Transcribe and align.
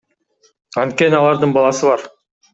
Анткени 0.85 1.19
алардын 1.19 1.55
баласы 1.59 1.91
бар. 1.93 2.09